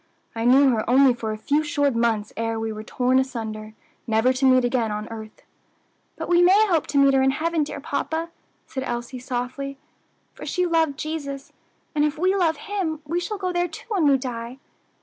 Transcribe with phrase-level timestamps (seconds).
[0.33, 3.75] "I knew her only for a few short months ere we were torn asunder,
[4.07, 5.43] never to meet again on earth."
[6.15, 8.31] "But we may hope to meet her in heaven, dear papa,"
[8.65, 9.77] said Elsie softly,
[10.33, 11.53] "for she loved Jesus,
[11.93, 14.57] and if we love Him we shall go there too when we die.